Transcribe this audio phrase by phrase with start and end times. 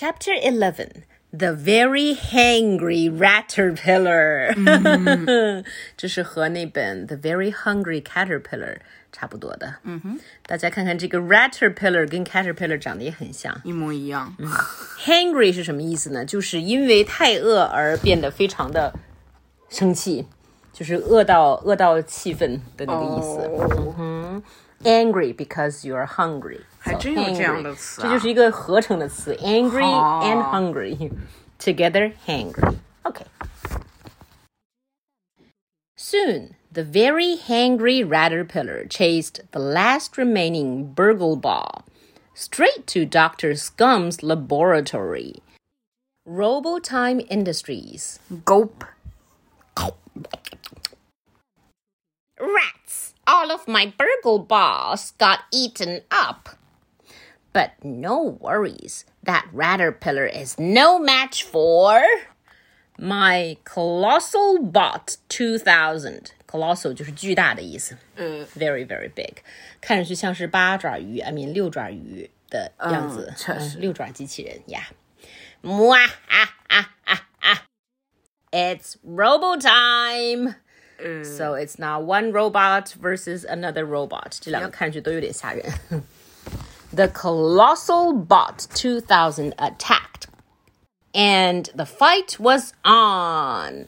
[0.00, 1.04] Chapter Eleven.
[1.30, 4.54] The Very hungry Caterpillar，、
[5.94, 8.78] 这是和那本 The Very Hungry Caterpillar
[9.12, 9.74] 差不多的。
[9.82, 13.60] 嗯哼，大家看看这个 Caterpillar 跟 Caterpillar 长得也很像。
[13.62, 14.34] 一模一样。
[15.04, 16.24] Hangry 是什么意思呢？
[16.24, 18.94] 就是因为太饿而变得非常的
[19.68, 20.26] 生气，
[20.72, 23.36] 就是饿到饿到气愤的那个意思。
[23.46, 24.42] 哦
[24.83, 31.11] Angry because you're hungry，还 So 真有这样 hangry 的词啊这就是一个合成的词，angry 好 and hungry
[31.57, 32.75] together hangry.
[33.03, 33.25] Okay.
[35.97, 41.85] Soon, the very hangry caterpillar chased the last remaining burgle ball
[42.35, 43.55] straight to Dr.
[43.55, 45.41] Scum's laboratory.
[46.27, 48.19] Robotime Industries.
[48.43, 48.83] Gulp.
[52.39, 53.13] Rats!
[53.29, 56.49] All of my burgle balls got eaten up.
[57.53, 59.05] But no worries.
[59.23, 62.01] That caterpillar is no match for
[62.97, 66.31] my colossal bot 2000.
[66.47, 67.97] Colossal 就是巨大的意思。
[68.15, 69.37] 呃， very very big，
[69.81, 74.87] 看上去像是八爪鱼，I mean 六爪鱼的样子嗯，确实嗯六爪机器人呀。
[75.63, 77.61] 哇啊啊啊啊！
[78.51, 80.55] It's Robo time.
[80.99, 84.37] 呃 So it's now one robot versus another robot.
[84.39, 85.63] 这两个看上去都有点吓人。
[86.95, 90.29] The colossal bot 2000 attacked,
[91.13, 93.87] and the fight was on.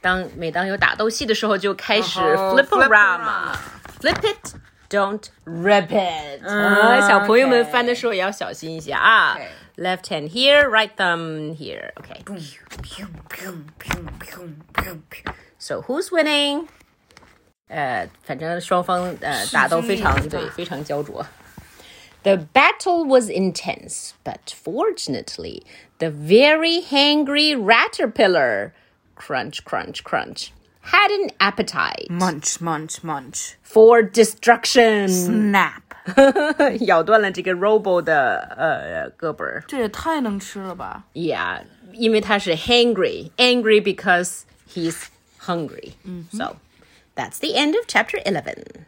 [0.00, 3.56] 当每当有打斗戏的时候，就开始哦 fliporama.
[4.00, 4.54] Flip it,
[4.90, 6.42] don't rip it.
[6.46, 9.34] 啊，小朋友们 OK 翻的时候也要小心一些啊。
[9.34, 11.92] OK Left hand here, right thumb here.
[11.96, 12.22] Okay.
[15.58, 16.68] So who's winning?
[17.68, 21.26] 呃，反正双方呃打斗非常势均力敌吧对，非常焦灼。
[22.22, 25.62] The battle was intense, but fortunately,
[25.98, 28.72] the very hangry caterpillar,
[29.14, 30.48] crunch, crunch, crunch,
[30.82, 33.54] had an appetite Munch, munch, munch.
[33.62, 35.08] for destruction.
[35.08, 35.82] Snap.
[36.86, 39.64] 咬断了这个 Robo 的呃胳膊儿。
[39.66, 41.04] 这也太能吃了吧！
[41.14, 44.42] Yeah, 因为他是 hangry, angry because
[44.72, 45.06] he's
[45.40, 45.94] hungry.
[46.32, 46.56] So
[47.16, 48.86] that's the end of chapter 11.